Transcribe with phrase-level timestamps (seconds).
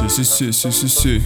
[0.00, 1.22] Sí, sí, sí, sí, sí, sí.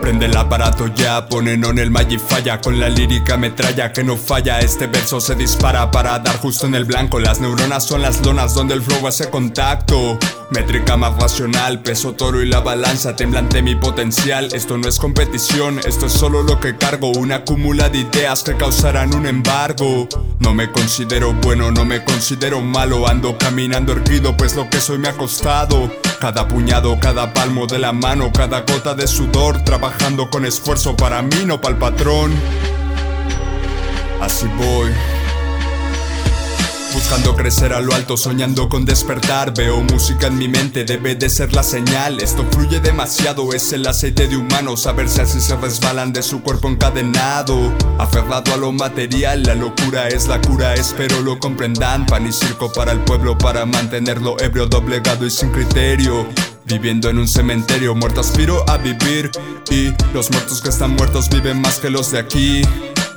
[0.00, 2.60] Prende el aparato ya, ponen on el Magic falla.
[2.60, 6.76] Con la lírica metralla que no falla Este verso se dispara para dar justo en
[6.76, 7.18] el blanco.
[7.18, 10.18] Las neuronas son las lonas donde el flow hace contacto
[10.52, 15.78] Métrica más racional, peso toro y la balanza Temblante mi potencial, esto no es competición
[15.78, 17.10] Esto es solo lo que cargo.
[17.12, 20.08] Una cúmula de ideas que causarán un embargo.
[20.40, 23.08] No me considero bueno, no me considero malo.
[23.08, 25.90] Ando caminando erguido pues lo que soy me ha costado.
[26.20, 31.22] Cada puñado, cada palmo de la mano, cada gota de sudor, trabajando con esfuerzo para
[31.22, 32.32] mí, no para el patrón.
[34.20, 34.90] Así voy.
[36.94, 39.54] Buscando crecer a lo alto, soñando con despertar.
[39.54, 42.20] Veo música en mi mente, debe de ser la señal.
[42.20, 44.76] Esto fluye demasiado, es el aceite de humano.
[44.76, 47.72] Saber si así se resbalan de su cuerpo encadenado.
[47.98, 50.74] Aferrado a lo material, la locura es la cura.
[50.74, 55.50] Espero lo comprendan, pan y circo para el pueblo Para mantenerlo ebrio, doblegado y sin
[55.50, 56.26] criterio.
[56.66, 59.30] Viviendo en un cementerio, muerto aspiro a vivir.
[59.70, 62.62] Y los muertos que están muertos viven más que los de aquí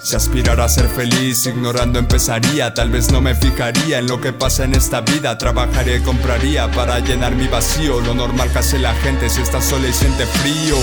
[0.05, 2.75] si aspirara a ser feliz, ignorando empezaría.
[2.75, 5.37] Tal vez no me fijaría en lo que pasa en esta vida.
[5.39, 7.99] Trabajaría y compraría para llenar mi vacío.
[8.01, 10.75] Lo normal que hace la gente si está sola y siente frío.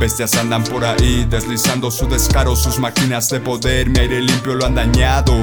[0.00, 2.56] Bestias andan por ahí, deslizando su descaro.
[2.56, 5.34] Sus máquinas de poder, mi aire limpio lo han dañado.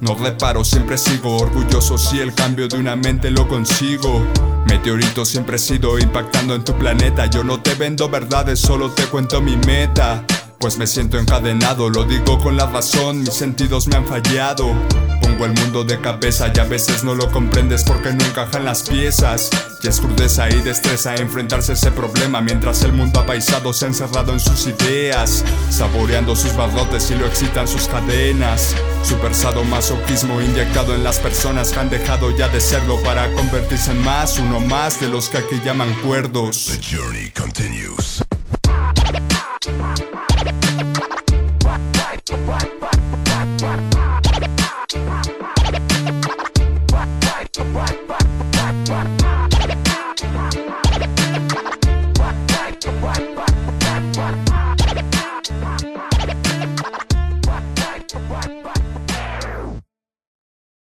[0.00, 1.98] No reparo, siempre sigo orgulloso.
[1.98, 4.24] Si el cambio de una mente lo consigo.
[4.68, 7.26] Meteorito siempre he sido impactando en tu planeta.
[7.26, 10.24] Yo no te vendo verdades, solo te cuento mi meta.
[10.58, 14.72] Pues me siento encadenado, lo digo con la razón, mis sentidos me han fallado.
[15.20, 18.82] Pongo el mundo de cabeza y a veces no lo comprendes porque no encajan las
[18.82, 19.50] piezas.
[19.82, 23.88] Y es crudeza y destreza enfrentarse a ese problema mientras el mundo apaisado se ha
[23.88, 28.74] encerrado en sus ideas, saboreando sus barrotes y lo excitan sus cadenas.
[29.02, 29.32] Super
[29.68, 34.38] masoquismo inyectado en las personas que han dejado ya de serlo para convertirse en más,
[34.38, 36.66] uno más de los que aquí llaman cuerdos.
[36.66, 38.22] The journey continues.